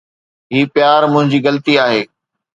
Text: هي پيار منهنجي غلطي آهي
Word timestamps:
هي 0.53 0.61
پيار 0.73 1.01
منهنجي 1.11 1.39
غلطي 1.45 1.73
آهي 1.85 2.01